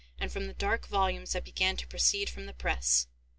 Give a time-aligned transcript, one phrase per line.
[0.19, 3.05] and from the dark volumes that began to proceed from the press.